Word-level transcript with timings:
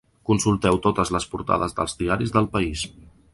Consulteu 0.27 0.79
totes 0.85 1.11
les 1.17 1.27
portades 1.35 1.77
dels 1.81 1.95
diaris 2.01 2.35
del 2.39 2.49
país. 2.57 2.89